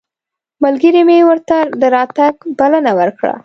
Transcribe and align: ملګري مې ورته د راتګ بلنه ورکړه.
ملګري 0.63 1.01
مې 1.07 1.17
ورته 1.29 1.57
د 1.81 1.83
راتګ 1.95 2.33
بلنه 2.59 2.91
ورکړه. 2.99 3.35